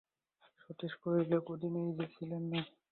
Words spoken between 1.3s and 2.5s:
কদিনই যে ছিলেন